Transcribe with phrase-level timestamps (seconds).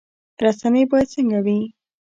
[0.43, 1.59] رسنۍ باید څنګه وي؟